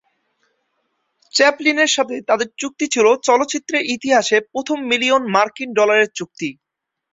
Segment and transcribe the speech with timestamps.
[1.33, 6.49] চ্যাপলিনের সাথে তাদের চুক্তি ছিল চলচ্চিত্রের ইতিহাসে প্রথম মিলিয়ন মার্কিন ডলারের চুক্তি।